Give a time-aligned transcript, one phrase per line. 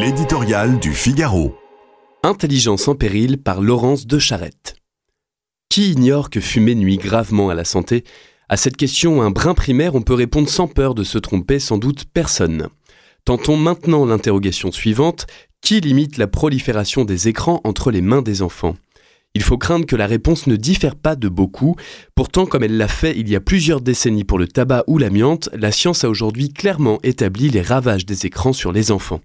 [0.00, 1.54] L'éditorial du Figaro.
[2.22, 4.76] Intelligence en péril par Laurence de Charette.
[5.68, 8.04] Qui ignore que fumer nuit gravement à la santé?
[8.48, 11.76] À cette question, un brin primaire, on peut répondre sans peur de se tromper, sans
[11.76, 12.68] doute personne.
[13.26, 15.26] Tentons maintenant l'interrogation suivante
[15.60, 18.76] qui limite la prolifération des écrans entre les mains des enfants?
[19.34, 21.76] Il faut craindre que la réponse ne diffère pas de beaucoup.
[22.14, 25.50] Pourtant, comme elle l'a fait il y a plusieurs décennies pour le tabac ou l'amiante,
[25.52, 29.20] la science a aujourd'hui clairement établi les ravages des écrans sur les enfants.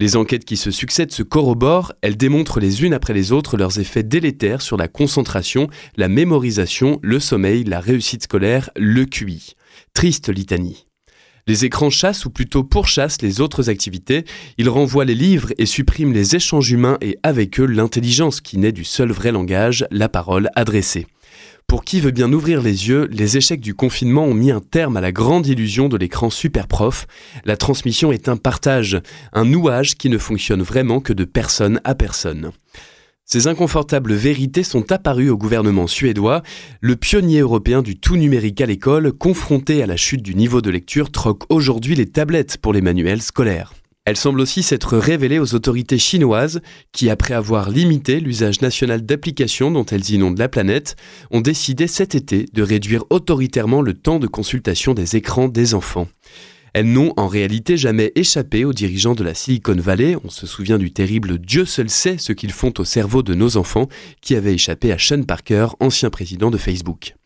[0.00, 3.80] Les enquêtes qui se succèdent se corroborent, elles démontrent les unes après les autres leurs
[3.80, 5.66] effets délétères sur la concentration,
[5.96, 9.54] la mémorisation, le sommeil, la réussite scolaire, le QI.
[9.94, 10.86] Triste litanie.
[11.48, 14.24] Les écrans chassent ou plutôt pourchassent les autres activités,
[14.56, 18.70] ils renvoient les livres et suppriment les échanges humains et avec eux l'intelligence qui naît
[18.70, 21.08] du seul vrai langage, la parole adressée.
[21.68, 24.96] Pour qui veut bien ouvrir les yeux, les échecs du confinement ont mis un terme
[24.96, 27.06] à la grande illusion de l'écran super prof.
[27.44, 28.98] La transmission est un partage,
[29.34, 32.52] un nouage qui ne fonctionne vraiment que de personne à personne.
[33.26, 36.42] Ces inconfortables vérités sont apparues au gouvernement suédois.
[36.80, 40.70] Le pionnier européen du tout numérique à l'école, confronté à la chute du niveau de
[40.70, 43.74] lecture, troque aujourd'hui les tablettes pour les manuels scolaires.
[44.08, 49.70] Elle semble aussi s'être révélée aux autorités chinoises qui, après avoir limité l'usage national d'applications
[49.70, 50.96] dont elles inondent la planète,
[51.30, 56.08] ont décidé cet été de réduire autoritairement le temps de consultation des écrans des enfants.
[56.72, 60.16] Elles n'ont en réalité jamais échappé aux dirigeants de la Silicon Valley.
[60.24, 63.58] On se souvient du terrible Dieu seul sait ce qu'ils font au cerveau de nos
[63.58, 63.88] enfants,
[64.22, 67.17] qui avait échappé à Sean Parker, ancien président de Facebook.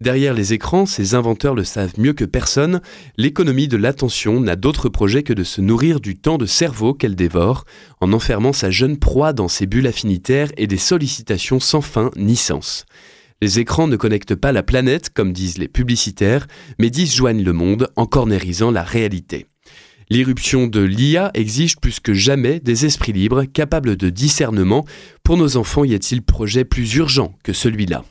[0.00, 2.80] Derrière les écrans, ces inventeurs le savent mieux que personne,
[3.16, 7.16] l'économie de l'attention n'a d'autre projet que de se nourrir du temps de cerveau qu'elle
[7.16, 7.64] dévore,
[8.00, 12.36] en enfermant sa jeune proie dans ses bulles affinitaires et des sollicitations sans fin ni
[12.36, 12.86] sens.
[13.42, 16.46] Les écrans ne connectent pas la planète, comme disent les publicitaires,
[16.78, 19.46] mais disjoignent le monde en cornérisant la réalité.
[20.10, 24.84] L'irruption de l'IA exige plus que jamais des esprits libres capables de discernement.
[25.24, 28.04] Pour nos enfants, y a-t-il projet plus urgent que celui-là?